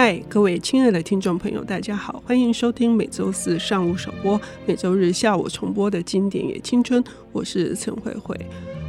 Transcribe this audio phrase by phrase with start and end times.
[0.00, 7.02] 嗨，各位亲爱的听众朋友，大家好，欢迎收听每周四上午首播、每周日下午重播的经典也青春。
[7.32, 8.38] 我是陈慧慧。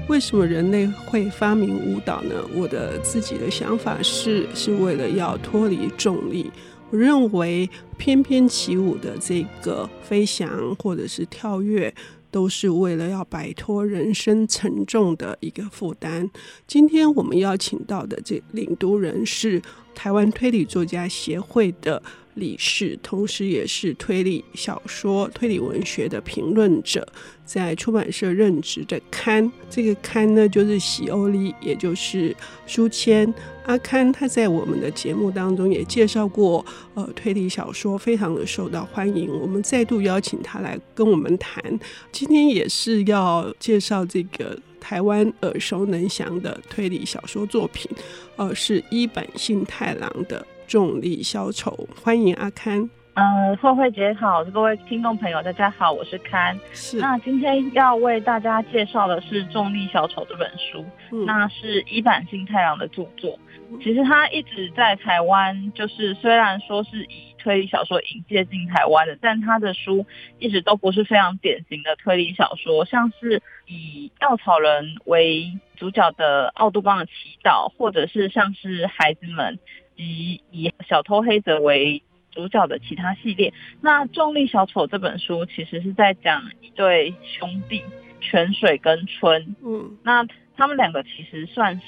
[0.07, 2.35] 为什么人类会发明舞蹈呢？
[2.55, 6.51] 我的自己的想法是，是为了要脱离重力。
[6.91, 7.67] 我认为
[7.97, 11.91] 翩翩起舞的这个飞翔或者是跳跃，
[12.29, 16.29] 都是为了要摆脱人生沉重的一个负担。
[16.67, 19.59] 今天我们邀请到的这领读人是
[19.99, 22.01] 台湾推理作家协会的
[22.35, 27.05] 理事，同时也是推理小说、推理文学的评论者，
[27.43, 32.33] 在出版社任职的刊，这个刊呢就是喜欧里，也就是
[32.65, 33.31] 书签
[33.65, 34.09] 阿刊。
[34.13, 39.29] 他在我们的节目当中也介绍过，呃，推理小说非常的受到欢迎。
[39.37, 41.61] 我们再度邀请他来跟我们谈，
[42.09, 47.89] 今天也是要介绍这个台湾耳熟能详的推理小说作品，
[48.37, 50.45] 呃，是伊坂幸太郎的。
[50.67, 52.87] 重力小丑，欢迎阿堪。
[53.15, 56.55] 嗯，慧慧姐好，各位听众朋友，大家好，我是堪。
[56.73, 56.99] 是。
[56.99, 63.35] 那今天要为大家介绍的是《重力小丑》这本书，嗯、那是一坂幸太郎的著作。
[63.83, 70.05] 其实他一直在台湾，就是虽然说是以推理小说引介进台湾的，但他的书
[70.37, 77.11] 一直都不是非常典型的推理小说，像是以稻草人为主角的奥杜邦的祈
[77.43, 79.57] 祷，或者是像是孩子们。
[79.99, 87.83] 及以小偷黑泽为主角的其他系列，那《重力小丑》这本书其实是在讲一对兄弟
[88.21, 91.81] 泉水跟春，嗯，那他们两个其实算是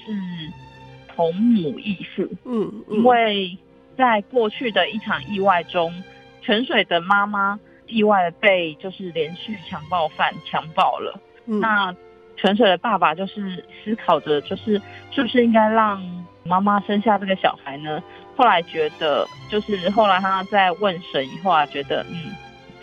[1.16, 3.58] 同母异父，嗯，嗯，因为
[4.02, 5.94] 在过去的一场意外中，
[6.42, 11.96] 泉水的妈妈意外的被就是连续强暴犯强暴了，嗯，那
[12.36, 16.02] 泉水的爸爸就是思考着，就是是不是应该让。
[16.44, 18.02] 妈妈生下这个小孩呢，
[18.36, 22.34] 后来觉得，就是后来他在问神以后啊，觉得，嗯，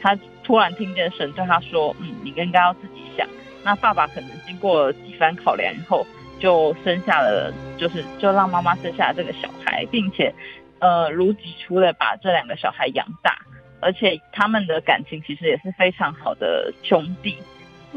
[0.01, 3.27] 他突然听见神对他说，嗯，你应该要自己想。
[3.65, 6.07] 那爸爸可能经过了几番考量以后，
[6.39, 10.33] 就生下了，就是就让妈妈生下了这个小孩，并且，
[10.81, 13.39] 呃，如己出了把这两个小孩养大，
[13.81, 17.37] 而且他们的感情其实也是非常好的兄弟。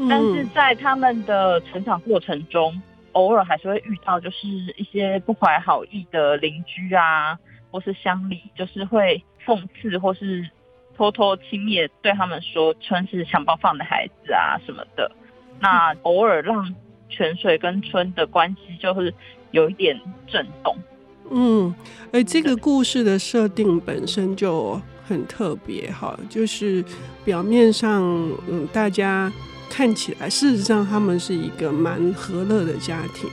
[0.08, 2.82] 但是在他们的成长过程中，
[3.12, 7.38] 偶尔还是会遇到，就是一些不怀好意的邻居啊，
[7.70, 10.48] 或是乡里，就是会讽刺或是
[10.96, 15.12] 偷偷轻蔑对他们说春是强暴犯的孩子啊什么的。
[15.60, 16.74] 那 偶尔让
[17.08, 19.12] 泉水跟春的关系就是
[19.50, 20.74] 有一点震动。
[21.30, 21.74] 嗯，
[22.10, 26.84] 哎，这个故事的设定本身就很特别哈，就是
[27.24, 28.02] 表面上
[28.48, 29.32] 嗯大家。
[29.74, 33.26] 看起来，事实上他们是一个蛮和乐的家庭，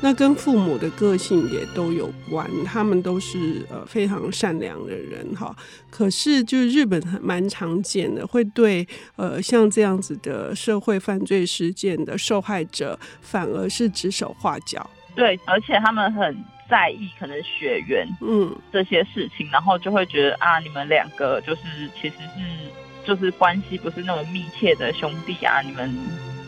[0.00, 5.52] 那跟父母的个性也都有关，他们都是呃非常善良的人哈。
[5.90, 8.86] 可是，就是日本很蛮常见的，会对
[9.16, 14.88] 呃像这样子的社会犯罪事件的受害者，反而是指手画脚。
[15.16, 16.36] 对，而且他们很
[16.70, 21.62] 在意可能血缘嗯这些事情，然后就会觉得啊，你们两个就是
[22.00, 22.70] 其实是。
[23.02, 25.90] 就是关系不是那么密切的兄弟啊，你们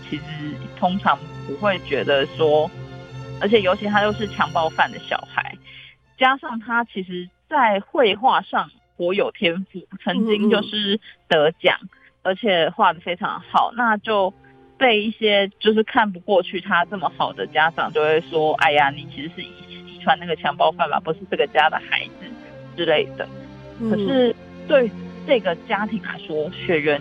[0.09, 0.23] 其实
[0.79, 2.71] 通常不会觉得说，
[3.41, 5.57] 而且尤其他又是强暴犯的小孩，
[6.19, 11.81] 加上他其实在绘画上颇有天赋，曾经就是得奖，
[12.23, 14.33] 而且画的非常好，那就
[14.77, 19.72] 被一些就是看不过去他这么好的家长就会说，哎呀，你其实是遗遗
[20.03, 22.27] 传那个强暴犯吧，不是这个家的孩子
[22.77, 23.27] 之类的。
[23.81, 24.35] 可是
[24.69, 24.91] 对。
[25.25, 27.01] 这个家庭来说，血缘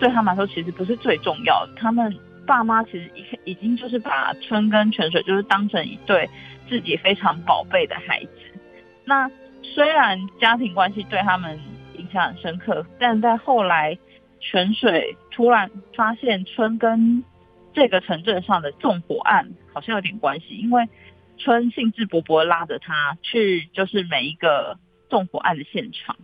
[0.00, 1.72] 对他们来说其实不是最重要的。
[1.76, 2.10] 他们
[2.46, 6.26] 爸妈其实已已经就是把春跟泉水就是当成一对
[6.66, 8.58] 自己非常宝贝的孩子。
[9.04, 9.30] 那
[9.62, 11.60] 虽然家庭关系对他们
[11.98, 13.98] 影响很深刻，但在后来
[14.40, 17.22] 泉水突然发现春跟
[17.74, 20.88] 这个城镇上的纵火案好像有点关系，因为
[21.42, 24.78] 春兴致勃勃拉着他去，就是每一个
[25.10, 26.16] 纵火案的现场。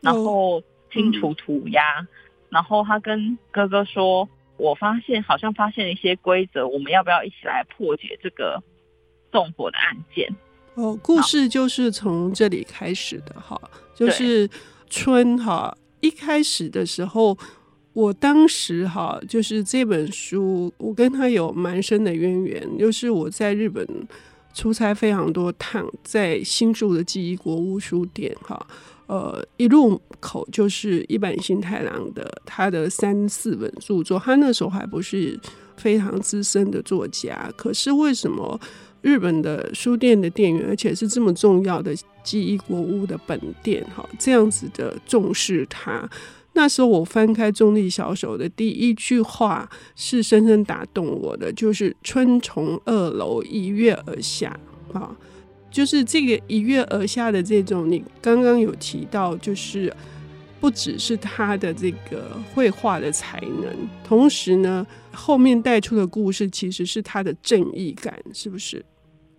[0.00, 0.62] 然后
[0.92, 2.08] 清除涂鸦，嗯，
[2.50, 4.28] 然后他跟哥哥说
[4.58, 8.62] ：“我发现好像发现了一些规则，我们要不要一起来破解这个
[9.32, 10.28] 纵火的案件？”
[10.76, 13.60] 哦，故事就是从这里开始的哈，
[13.94, 14.48] 就是
[14.90, 17.38] 春哈一开始的时候，
[17.92, 23.86] 我当时哈就是这本书，我跟他有蛮深的渊源，就是我在日本
[24.54, 28.66] 出差非常多趟，在新宿的记忆国屋书店哈。
[29.06, 35.38] 呃，一入口就是伊坂幸太郎的他的三四本著作，他那时候还不是
[35.76, 38.58] 非常资深的作家，可是为什么
[39.02, 46.08] 日本的书店的店员，而且是这么重要的记忆国屋的本店，哈，这样子的重视他。
[46.56, 54.56] 那时候我翻开重力小手的第一句话是深深打动我的，就是“春从二楼一跃而下”
[54.94, 55.14] 啊，
[55.68, 59.92] 就是这个一跃而下的这种，你刚刚有提到，就是
[60.60, 68.84] 不只是他的这个绘画的才能，同时呢，后面带出的故事其实是他的正义感，是不是？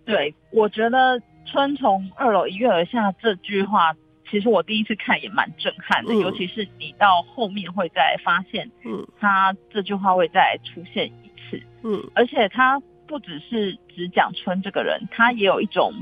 [0.04, 1.18] 对，我觉得
[1.50, 3.96] “春从二楼一跃而下”这句话。
[4.28, 15.92] 其实我第一次看也蛮震撼的，嗯、尤其是你到后面会再发现，嗯，他这句话会再出现一次，嗯，而且他不只是只讲春这个人，他也有一种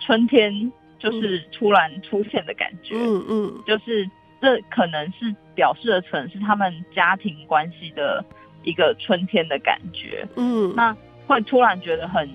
[0.00, 4.08] 春天就是突然出现的感觉，嗯嗯，就是
[4.40, 8.24] 这可能是表示的可能是他们家庭关系的
[8.62, 10.96] 一个春天的感觉，嗯，那
[11.26, 12.26] 会突然觉得很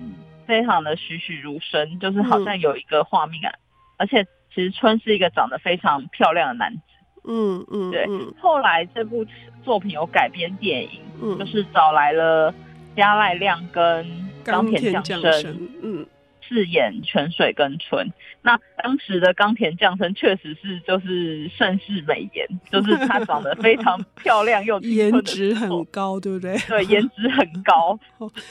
[0.46, 3.58] 非常的栩栩如生，就是好像有一个画面感，嗯、
[3.96, 4.24] 而且。
[4.54, 6.80] 其实春是一个长得非常漂亮的男子，
[7.24, 8.06] 嗯嗯，对。
[8.40, 9.24] 后来这部
[9.62, 12.52] 作品有改编电影，嗯，就是找来了
[12.96, 14.06] 加濑亮跟
[14.44, 16.06] 冈田将生，嗯。
[16.50, 18.12] 饰演泉水跟春，
[18.42, 26.58] 那当时的冈田将生确实是就是盛世美颜，就是她长得非常漂亮又颜值很高，对不对？
[26.66, 27.96] 对，颜值很高。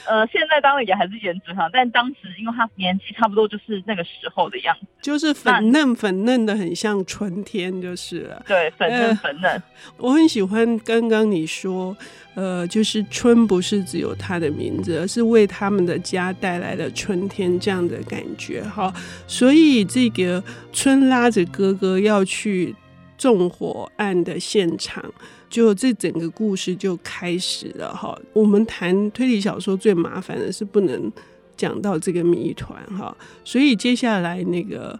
[0.06, 8.42] 呃，现在当然也还是颜值很，但当时因为她年纪差不多，就是那个时候的样子，就是粉嫩粉嫩的，很像春天，就是了。
[8.48, 9.50] 对，粉嫩粉嫩。
[9.50, 9.62] 呃，
[9.98, 11.94] 我很喜欢刚刚你说。
[12.36, 18.94] 呃，就是春不是只有他的名字，而是为他们的家带来了春天这样的感觉哈。
[19.26, 20.42] 所以这个
[20.72, 22.74] 春拉着哥哥要去
[23.18, 25.04] 纵火案的现场，
[25.48, 28.18] 就这整个故事就开始了哈。
[28.32, 31.12] 我们谈推理小说最麻烦的是不能
[31.56, 33.14] 讲到这个谜团哈。
[33.44, 34.98] 所以接下来那个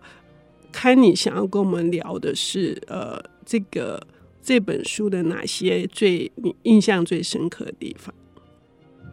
[0.70, 4.04] 看你想要跟我们聊的是呃这个。
[4.42, 6.32] 这本书的哪些最
[6.62, 8.12] 印象最深刻的地方？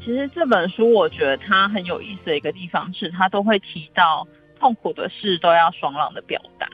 [0.07, 4.25] 其实这本书我觉得它很有意思的一个地方是，它都会提到
[4.57, 6.65] 痛苦的事都要爽朗的表达。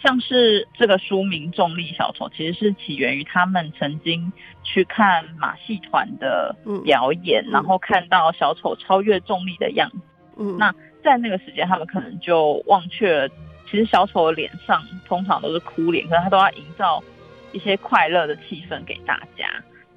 [0.00, 4.32] 像是这个书名《重力小丑》，其实是起源于他们曾经
[4.62, 6.54] 去看马戏团的
[6.84, 9.98] 表演，嗯、然后看到小丑超越重力的样子。
[10.36, 10.72] 嗯，那
[11.02, 13.28] 在那个时间，他们可能就忘却了，
[13.68, 17.02] 其实小丑的脸上通常都是哭脸，可是他都要营造。
[17.50, 19.48] 一些快乐的气氛给大家，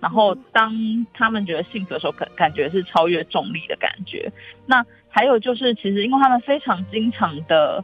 [0.01, 0.73] 然后当
[1.13, 4.31] 他们觉得幸福的时候，感感觉是超越重力的感觉。
[4.65, 7.83] 那还有就是，其实因为他们非常经常的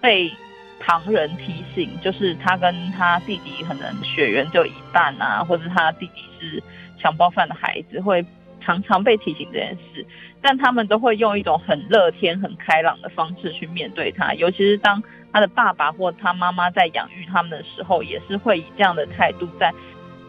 [0.00, 0.32] 被
[0.80, 6.62] 旁人提醒，就是他跟他弟弟可能血缘就一半啊，或者他弟弟是
[6.98, 8.24] 强暴犯的孩子，会
[8.60, 10.06] 常常被提醒这件事，
[10.40, 15.02] 但他们都会用一种很乐天、很开朗的方式去面对他，尤其是当。
[15.34, 19.72] 他的爸爸或他妈妈在养育他们的时候，也是会以这样的态度在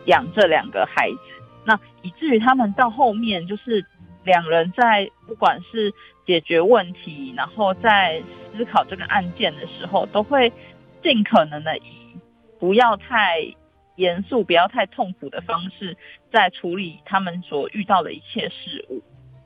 [0.06, 1.18] 养这两个孩子。
[1.66, 3.86] 那以至于他们到后面，就是
[4.24, 5.94] 两人在不管是
[6.26, 8.22] 解决问题，然后在
[8.56, 10.52] 思考这个案件的时候，都会
[11.02, 12.18] 尽可能的以
[12.60, 13.40] 不要太
[13.96, 15.98] 严肃、不要太痛苦的方式，
[16.32, 19.02] 在处理他们所遇到的一切事物。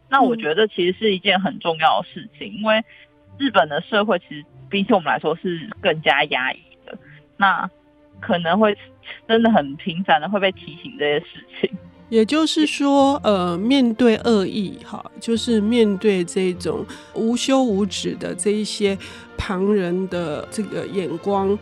[0.09, 2.83] 那我觉得其实是一件很重要的事情，因为
[3.37, 4.45] 日本的社会其实。
[4.69, 6.97] 比起我们来说是更加压抑的，
[7.37, 7.71] 那
[8.21, 8.77] 可能会
[9.27, 11.69] 真的很频繁的会被提醒这些事情。
[12.09, 18.97] 也就是说，呃，面对恶意，哈，就是面对这种无休无止的这一些
[19.37, 21.59] 旁人的这个眼光，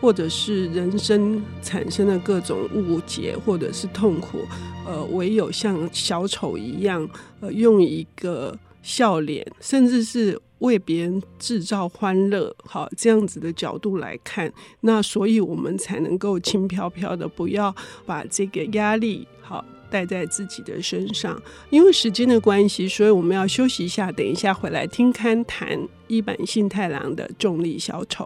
[0.00, 4.46] 或者是人生产生的各种误解或者是痛苦，
[4.86, 7.08] 呃，唯有像小丑一样，
[7.40, 10.40] 呃，用一个笑脸，甚至是。
[10.60, 21.42] 为别人制造欢乐，好，这样子的角度来看，那所以我们才能够轻飘飘的，不要把这个压力好带在自己的身上。
[21.70, 28.24] 因为时间的关系，所以我们要休息一下，等一下回来听刊谈一板信太郎的《重力小丑》。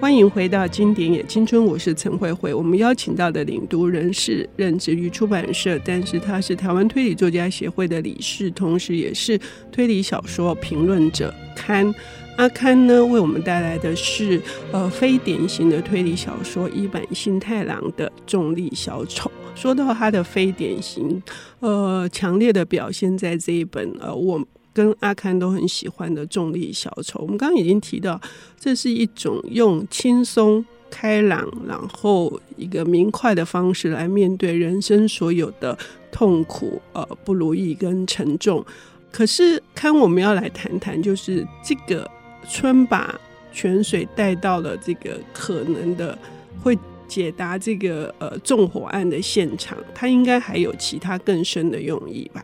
[0.00, 2.54] 欢迎回到经典也青春，我是陈慧慧。
[2.54, 9.38] 我们邀请到的领读人是任职于出版社，但是他是台湾推理作家协会的理事，同时也是
[9.70, 11.94] 推理小说评论者刊
[12.36, 14.40] 阿刊呢，为我们带来的是
[14.72, 19.30] 呃非典型的推理小说伊坂幸太郎的重力小丑。
[19.54, 21.22] 说到他的非典型，
[21.58, 24.42] 呃，强烈的表现在这一本呃我。
[24.80, 28.18] 跟阿堪都很喜欢的重力小丑，我们刚刚已经提到，
[28.58, 35.76] 这是一种用轻松开朗，然后一个明快的方式来面对人生所有的
[36.10, 38.64] 痛苦、呃不如意跟沉重。
[39.12, 42.10] 可是，看我们要来谈谈，就是这个
[42.48, 43.14] 春把
[43.52, 46.16] 泉水带到了这个可能的
[46.62, 52.42] 会解答这个呃纵火案的现场，它应该还有其他更深的用意吧？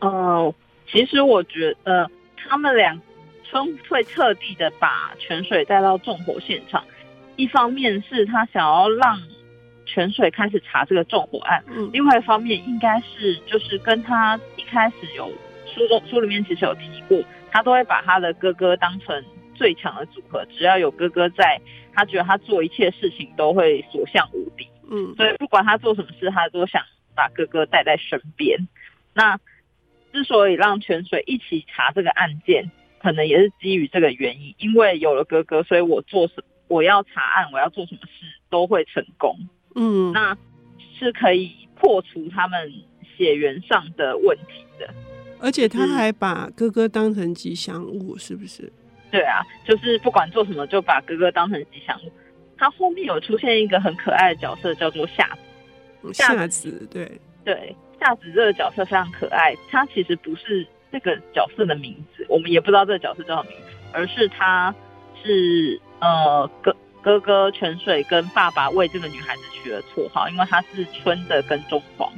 [0.00, 0.54] 呃，
[0.86, 3.00] 其实我觉得，呃，他们俩
[3.44, 6.84] 春会彻底的把泉水带到纵火现场，
[7.36, 9.20] 一方面是他想要让
[9.84, 15.32] 泉水开始查这个纵火案，嗯，另外一方面应该是就是跟他一开始有。
[15.74, 19.22] 书中书里面其实有提过，他都会把他的哥哥当成
[19.54, 21.60] 最强的组合，只要有哥哥在，
[21.92, 24.66] 他觉得他做一切事情都会所向无敌。
[24.90, 26.82] 嗯，所以不管他做什么事，他都想
[27.14, 28.58] 把哥哥带在身边。
[29.12, 29.38] 那
[30.16, 39.36] 之所以让泉水一起查这个案件，可能也是基于这个原因，因为有了哥哥，所以我做什我要查案，我要做什么事都会成功。
[39.74, 40.34] 嗯，那
[40.98, 42.72] 是可以破除他们
[43.14, 44.88] 血缘上的问题的。
[45.38, 48.72] 而且他还把哥哥当成吉祥物，是不是？
[49.10, 52.10] 对啊，就是不管做什么就把哥哥当成吉祥物。
[52.56, 55.28] 他后面有出现一个很可爱的角色，叫做夏
[56.02, 56.12] 子。
[56.14, 59.54] 夏子，对对，夏子这个角色非常可爱。
[59.70, 64.74] 他其实不是这个角色的名字，我们也不知道这个角色叫什么名字，而是他
[65.22, 72.12] 是呃哥哥哥泉水跟爸爸为这个女孩子取了绰号，因为他是春的跟踪狂。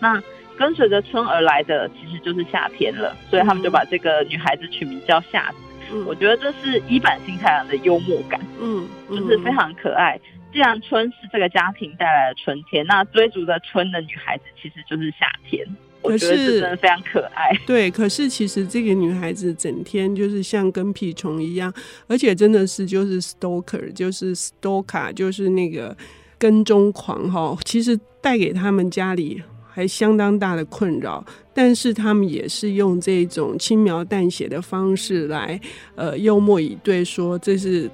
[0.00, 0.22] 那
[0.56, 5.58] 跟随着春而来的，其实就是夏天了，所以他们就把这个女孩子取名叫夏子。
[5.92, 10.20] 嗯，我觉得这是一版新太郎的幽默感，嗯，就是非常可爱。
[10.52, 15.66] 既然春是这个家庭带来的春天，那追逐着春的女孩子其实就是夏天。
[16.00, 17.50] 我觉得是真的非常可爱。
[17.66, 21.72] 对，可是其实这个女孩子整天就是像跟屁虫一样，
[22.06, 25.96] 而且真的是就是 stalker，就是 stalker，就是那个
[26.38, 27.56] 跟踪狂哈。
[27.64, 29.42] 其实带给他们家里。
[29.70, 31.24] 还相当大的困扰，
[31.54, 35.60] 但是他们也是用这种轻描淡写的方式来，
[35.94, 37.88] 呃，幽默以对，说这是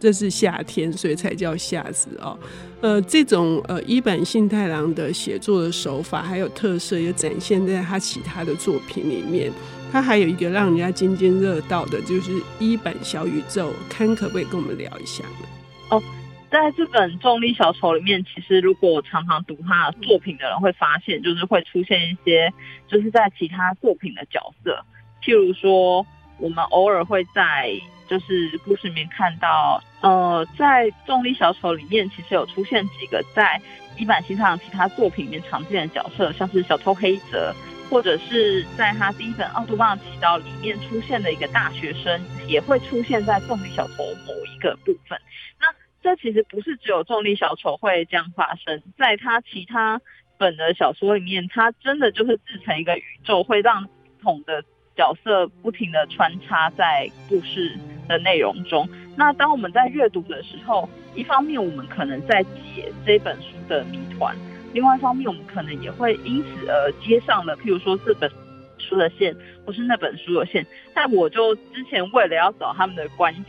[0.00, 2.36] 这是夏天，所以才叫夏子哦。
[2.80, 9.52] 呃，这种呃一坂幸太郎的写作的手法还有特色，也展现在他其他的作品里面。
[9.92, 15.46] 他还有一个让人家津津乐道的，就是一坂小宇宙，看可不可以跟我们聊一下呢？
[15.90, 16.02] 哦。
[16.50, 22.52] 在这本重力小丑里面，其实如果常常读他的作品的人会发现，就是会出现一些，
[22.88, 24.84] 就是在其他作品的角色。
[25.22, 26.04] 譬如说，
[26.40, 27.70] 我们偶尔会在
[28.08, 33.60] 就是故事里面看到，呃，在重力小丑里面，其实有出现几个在
[33.96, 37.54] 一坂幸太郎其他作品里面常见的角色，像是小偷黑泽，
[37.88, 45.20] 或者是在他第一本《奥杜邦的祈祷》里面出现的一个大学生，也会出现在重力小丑某一个部分。
[45.60, 45.66] 那
[46.02, 50.00] 这其实不是只有重力小丑会这样发生，在他其他
[50.38, 54.64] 本的小说里面，他真的就是制成一个宇宙，会让不同的
[55.00, 57.74] 角色不停的穿插在故事
[58.06, 58.86] 的内容中。
[59.16, 64.36] 那当我们在阅读的时候，一方面我们可能在解这本书的谜团，
[64.74, 68.30] 另外一方面我们可能也会因此而接上了，譬如说这本
[68.76, 70.66] 书的线，或是那本书的线。
[70.92, 73.42] 但我就之前为了要找他们的关系。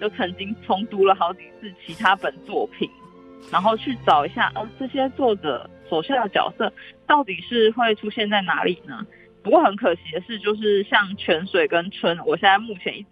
[0.00, 2.90] 就曾经重读了好几次其他本作品，
[3.50, 6.70] 然后去找一下，呃，这些作者手下的角色
[7.06, 9.06] 到底是会出现在哪里呢？
[9.44, 13.08] 不过很可惜的是，就是像泉水跟春，我现在目前一直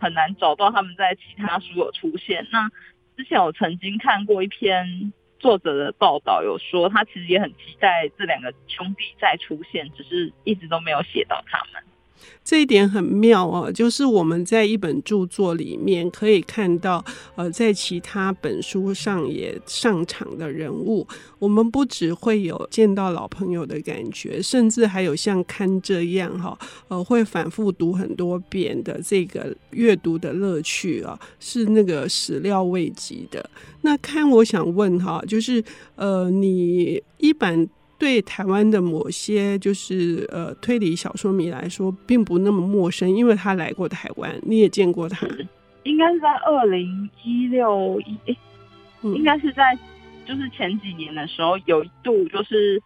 [0.00, 2.44] 很难找到他们在其他书有出现。
[2.50, 2.68] 那
[3.16, 11.82] 之前我曾经看过一篇作者的报道，有说他其实也很期待这两个兄弟再出现，只是一直都没有写到他们。
[12.44, 17.04] 这一点很妙哦，就是我们在一本著作里面可以看到，
[17.36, 21.06] 呃，在其他本书上也上场的人物，
[21.38, 26.58] 我们不只会有见到老朋友的感觉，甚至还有像看这样哈，
[26.88, 33.48] 呃，会反复读很多遍的这个阅读的乐趣啊，是那个始料未及的。
[33.82, 35.62] 那看，我想问哈，就是
[35.94, 37.68] 呃，你一般。
[38.00, 45.28] 对台湾的某些就是呃推理小说迷来说，并不那么陌生，因为他来过台湾，你也见过他。
[45.82, 48.36] 应该是在二零一六一，
[49.02, 49.78] 应该是在
[50.26, 52.82] 就是前几年的时候，有一度就是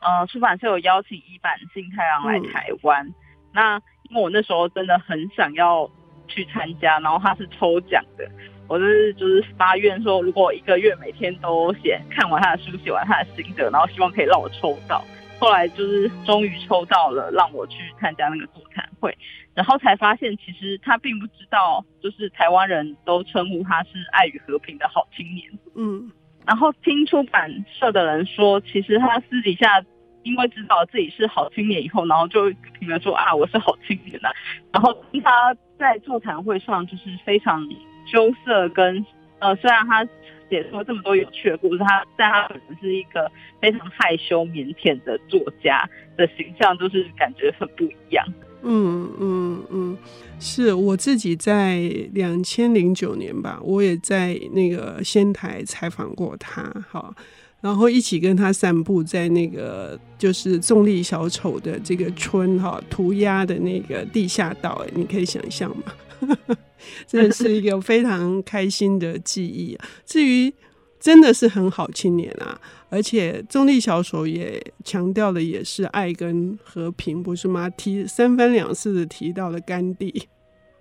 [0.00, 3.14] 呃出版社有邀请一坂幸太郎来台湾，嗯、
[3.52, 5.90] 那因为我那时候真的很想要
[6.26, 8.30] 去参加，然后他是抽奖的。
[8.68, 15.02] 我是就是发愿说，如果一个月每天都写看完他的书，写完他的心得，然后希望可以让我抽到。
[15.40, 18.86] 后来就是终于抽到了，让我去参加那个座谈。
[19.00, 19.16] 会，
[19.54, 25.48] 然后才发现其实他并不知道，就是台湾人都称呼他是爱与和平的好青年。
[25.74, 26.10] 嗯，
[26.44, 29.82] 然后听出版社的人说，其实他私底下
[30.24, 34.34] 因为知道自己是好青年以后，然后就评论说啊，我是好青年呐、啊。
[34.72, 37.64] 然后他在座谈会上就是非常
[38.10, 39.04] 羞涩跟
[39.38, 40.06] 呃，虽然他。
[40.50, 45.86] 写出这么多有趣的故事，他在他本人是一个非常害羞腼腆的作家
[46.16, 48.26] 的形象，就是感觉很不一样。
[48.62, 49.98] 嗯嗯嗯，
[50.40, 51.80] 是我自己在
[52.14, 57.14] 两千零九年吧，我也在那个仙台采访过他，哈，
[57.60, 65.92] 然后一起跟他散步在那个就是重力小丑的这个村哈，涂鸦的那个地下道，你可以想象吗？
[67.06, 69.78] 这是一个非常开心的记忆。
[70.04, 70.52] 至于
[71.00, 72.60] 真的是很好青年啊，
[72.90, 77.68] 而且中立小丑也强调的也是爱跟和平，不是吗？
[77.70, 80.28] 提三番两次的提到了甘地。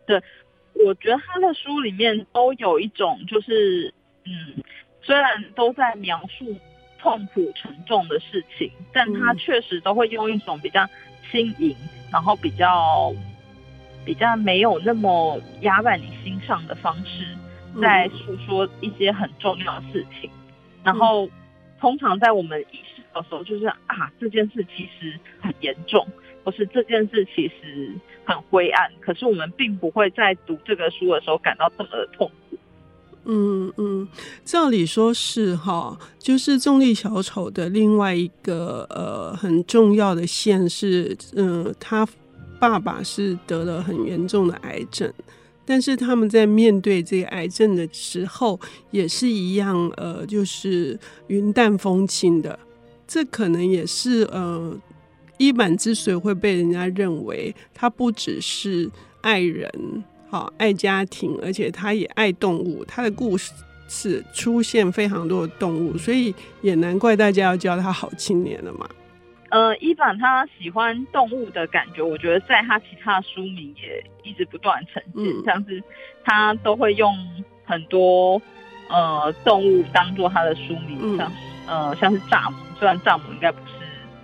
[0.06, 0.22] 对，
[0.86, 3.94] 我觉得他的书里面都有一种，就是
[4.26, 4.64] 嗯，
[5.02, 6.56] 虽然都在描述
[7.00, 10.88] 痛苦沉重的事情，但他确实都会用一种比较
[11.32, 11.76] 轻盈，
[12.12, 13.14] 然后比较。
[14.08, 17.26] 比较没有那么压在你心上的方式，
[17.82, 20.30] 在诉说一些很重要的事情。
[20.30, 21.30] 嗯、然后，
[21.78, 26.08] 通常在我们意识到的时候，就是啊，这件事其实很严重，
[26.46, 27.92] 或是这件事其实
[28.24, 28.90] 很灰暗。
[29.02, 32.58] 可是我们并不会在读这个书的时候感到这么的痛苦。
[33.26, 34.08] 嗯嗯，
[34.46, 42.08] 照理说是哈，就是重力小丑的另外一个呃很重要的线是，嗯、呃，他。
[42.60, 45.12] 爸爸是得了很严重的癌症，
[45.66, 48.60] 但是他们在面对这个癌症的时候，
[48.92, 50.98] 也是一样，呃，就是
[51.28, 52.58] 云淡风轻的。
[53.08, 54.78] 这可能也是呃，
[55.38, 58.90] 伊坂之所以会被人家认为他不只是
[59.22, 59.70] 爱人，
[60.30, 62.84] 好爱家庭，而且他也爱动物。
[62.86, 63.52] 他的故事
[63.88, 68.90] 是出现非常多的动物，所以也难怪大家要叫他好青年了嘛。
[69.58, 75.82] 呃，伊凡他喜欢动物的感觉，我觉得在他其他书名也一直不断呈现，嗯，像是
[76.24, 77.12] 他都会用
[77.66, 78.40] 很多
[78.88, 81.32] 呃动物当做他的书名，嗯，像
[81.66, 83.74] 呃像是蚱蜢，虽然蚱蜢应该不是，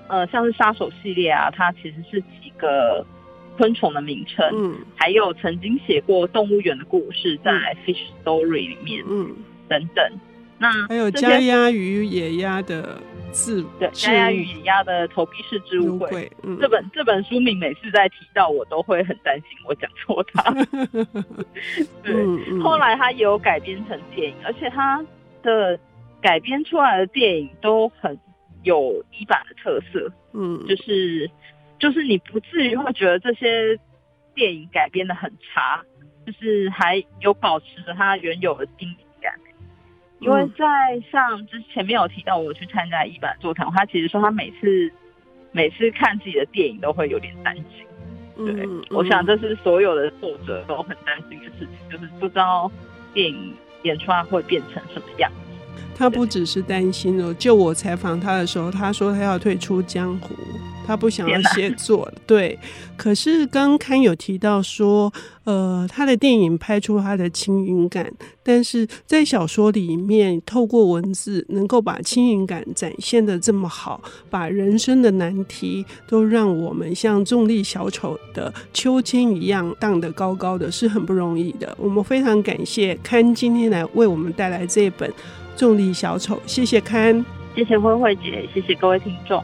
[0.07, 3.03] 呃像是杀手系列啊，它其实是几个
[3.57, 9.35] 昆虫的名称，嗯，还有曾经写过动物园的故事在 Fish Story 里面，嗯，
[9.67, 10.19] 等等。
[10.59, 13.01] 那还有家鸭与野鸭的
[13.33, 16.31] 字，对，家鸭与野鸭的投币式置物柜。
[16.43, 20.53] 嗯，这本这本书名每次在提到，我都会很担心我讲错它。
[22.01, 25.03] 对、后来他也有改编成电影，而且他
[25.41, 25.77] 的
[26.21, 28.17] 改编出来的电影都很
[28.61, 30.09] 有伊坂的特色。
[30.33, 31.29] 嗯，就是
[31.79, 33.77] 就是你不至于会觉得这些
[34.33, 35.83] 电影改编的很差，
[36.25, 39.02] 就是还有保持着它原有的经典。
[40.23, 40.65] 因为在
[41.11, 44.91] 像之前面有提到，我去参加一版座谈，他其实说他每次
[45.51, 47.65] 每次看自己的电影都会有点担心。
[48.35, 52.71] 对、嗯嗯，我想这是所有的作者都很担心的事情，就是不知道
[53.13, 55.31] 电影演出来会变成什么样。
[55.95, 60.35] 他不只是担心哦，就我采访他的时候，他说他要退出江湖。
[60.85, 62.57] 他不想要写作了，对。
[62.95, 65.11] 可是刚刊有提到说，
[65.45, 68.11] 呃，他的电影拍出他的轻盈感，
[68.43, 81.75] 但是在小说里面，透过文字能够把轻盈感展现的这么好，把人生的难题都让我们像重力小丑的秋千一样荡得高高的，是很不容易的。
[81.79, 85.09] 我们非常感谢刊今天来为我们带来这一本
[85.57, 89.43] 《重力小丑》，谢谢刊，谢谢慧慧姐，谢谢各位听众。